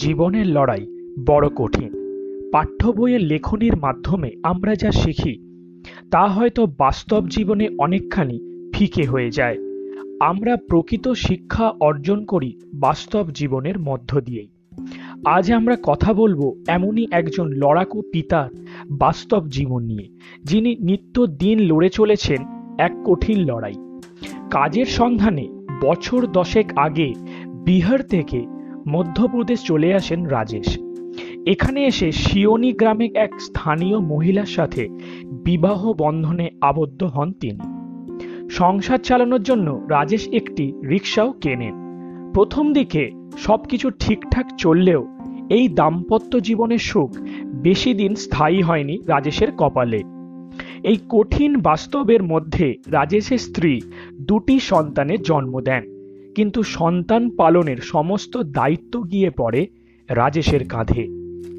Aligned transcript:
জীবনের 0.00 0.46
লড়াই 0.46 0.86
বড় 1.26 1.48
কঠিন। 1.48 1.90
পাঠ্য 2.52 2.88
বইয়ের 2.88 3.20
লেখনীর 3.20 3.76
মাধ্যমে 3.76 4.30
আমরা 4.42 4.74
যা 4.74 4.90
শিখি, 4.92 5.34
তা 6.10 6.26
হয়তো 6.26 6.66
বাস্তব 6.78 7.28
জীবনে 7.28 7.68
অনেকখানি 7.78 8.38
ফিকে 8.72 9.04
হয়ে 9.04 9.30
যায়। 9.30 9.56
আমরা 10.20 10.56
প্রকৃত 10.56 11.08
শিক্ষা 11.08 11.72
অর্জন 11.80 12.24
করি 12.24 12.50
বাস্তব 12.74 13.26
জীবনের 13.34 13.78
মধ্য 13.78 14.20
দিয়েই। 14.20 14.48
আজ 15.26 15.52
আমরা 15.52 15.76
কথা 15.82 16.12
বলব 16.12 16.64
এমনই 16.68 17.06
একজন 17.10 17.46
লড়াকু 17.48 18.02
পিতার 18.12 18.48
বাস্তব 18.90 19.48
জীবন 19.48 19.82
নিয়ে, 19.82 20.06
যিনি 20.44 20.76
নিত্য 20.80 21.26
দিন 21.26 21.58
লড়ে 21.60 21.88
চলেছেন 21.88 22.40
এক 22.78 22.92
কঠিন 23.04 23.38
লড়াই। 23.44 23.74
কাজের 24.50 24.86
সন্ধানে 24.86 25.48
বছর 25.82 26.26
দশেক 26.26 26.66
আগে 26.76 27.14
বিহার 27.64 28.02
থেকে 28.02 28.59
মধ্যপ্রদেশ 28.88 29.64
চলে 29.64 29.94
আসেন 29.94 30.26
রাজেশ। 30.26 30.78
এখানে 31.46 31.84
এসে 31.86 32.12
শিওনি 32.12 32.72
গ্রামে 32.72 33.10
এক 33.14 33.40
স্থানীয় 33.40 33.98
মহিলার 33.98 34.46
সাথে 34.46 34.88
বিবাহ 35.26 35.92
বন্ধনে 35.92 36.50
আবদ্ধ 36.60 37.02
হন 37.02 37.32
তিনি। 37.32 37.58
সংসার 38.50 38.98
চালানোর 38.98 39.42
জন্য 39.42 39.86
রাজেশ 39.90 40.28
একটি 40.28 40.72
রিক্সাও 40.88 41.32
কেনেন। 41.32 41.74
প্রথম 42.34 42.72
দিকে 42.72 43.10
সবকিছু 43.38 43.90
ঠিকঠাক 43.90 44.46
চললেও 44.58 45.06
এই 45.50 45.68
দাম্পত্য 45.68 46.40
জীবনের 46.40 46.78
সুখ 46.78 47.10
বেশি 47.44 47.94
দিন 47.94 48.14
স্থায়ী 48.14 48.62
হয়নি 48.62 48.98
রাজেশের 49.06 49.48
কপালে। 49.58 50.02
এই 50.84 50.96
কঠিন 51.08 51.60
বাস্তবের 51.60 52.22
মধ্যে 52.22 52.76
রাজেশের 52.86 53.38
স্ত্রী 53.38 53.80
দুটি 54.20 54.60
সন্তানের 54.60 55.22
জন্ম 55.22 55.60
দেন। 55.60 55.99
কিন্তু 56.40 56.62
সন্তান 56.62 57.30
পালনের 57.30 57.76
সমস্ত 57.76 58.36
দায়িত্ব 58.36 59.10
গিয়ে 59.10 59.30
পড়ে 59.30 59.66
রাজেশের 60.08 60.68
কাঁধে। 60.68 61.08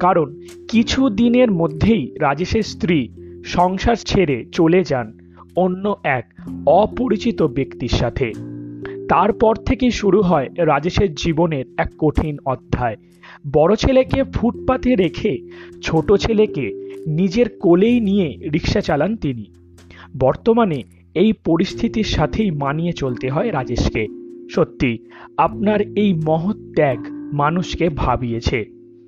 কারণ 0.00 0.40
কিছু 0.68 1.10
দিনের 1.10 1.50
মধ্যেই 1.50 2.14
রাজেশের 2.20 2.62
স্ত্রী 2.62 3.08
সংসার 3.44 3.96
ছেড়ে 3.96 4.44
চলে 4.52 4.84
যান 4.84 5.18
অন্য 5.56 5.96
এক 6.04 6.26
অপরিচিত 6.66 7.42
ব্যক্তির 7.42 7.88
সাথে। 7.88 8.32
তারপর 9.08 9.56
থেকেই 9.56 9.90
শুরু 9.90 10.22
হয় 10.22 10.48
রাজেশের 10.56 11.14
জীবনের 11.14 11.64
এক 11.78 11.90
কঠিন 11.98 12.38
অধ্যায়। 12.46 12.96
বড় 13.52 13.76
ছেলেকে 13.76 14.24
ফুটপাতে 14.24 14.96
রেখে 14.96 15.38
ছোট 15.82 16.12
ছেলেকে 16.12 16.92
নিজের 17.06 17.58
কোলেই 17.58 18.00
নিয়ে 18.00 18.36
রিক্সা 18.52 18.80
চালান 18.80 19.16
তিনি। 19.16 19.44
বর্তমানে 20.20 20.82
এই 21.14 21.32
পরিস্থিতির 21.32 22.04
সাথেই 22.04 22.50
মানিয়ে 22.50 22.92
চলতে 22.92 23.28
হয় 23.28 23.52
রাজেশকে। 23.52 24.25
সত্যি, 24.50 24.98
আপনার 25.36 25.80
এই 25.80 26.20
মহৎ 26.24 26.56
ত্যাগ 26.56 26.98
মানুষকে 27.32 27.88
ভাবিয়েছে। 27.88 28.64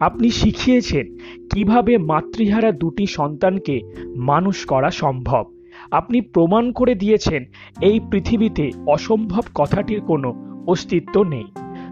আপনি 0.00 0.30
শিখিয়েছেন 0.30 1.16
কীভাবে 1.54 1.98
মাতৃহারা 1.98 2.72
দুটি 2.72 3.06
সন্তানকে 3.06 3.80
মানুষ 4.16 4.66
করা 4.66 4.90
সম্ভব। 4.90 5.44
আপনি 5.90 6.20
প্রমাণ 6.20 6.72
করে 6.72 6.94
দিয়েছেন 6.94 7.44
এই 7.80 8.00
পৃথিবীতে 8.10 8.70
অসম্ভব 8.86 9.42
কথাটির 9.54 10.00
কোনো 10.00 10.60
অস্তিত্ব 10.66 11.22
নেই। 11.22 11.44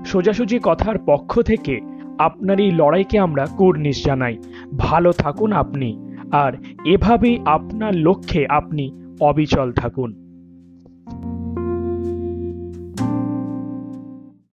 সোজাসুজি 0.06 0.58
কথার 0.62 0.98
পক্ষ 1.06 1.40
থেকে 1.40 1.80
আপনার 2.18 2.60
এই 2.60 2.70
লড়াইকে 2.70 3.18
আমরা 3.18 3.46
কুর্নিশ 3.46 4.04
জানাই। 4.04 4.38
ভালো 4.78 5.12
থাকুন 5.12 5.52
আপনি, 5.52 5.96
আর 6.30 6.52
এভাবেই 6.84 7.38
আপনার 7.44 7.94
লক্ষ্যে 7.94 8.46
আপনি 8.46 8.90
অবিচল 9.20 9.72
থাকুন। 9.72 10.27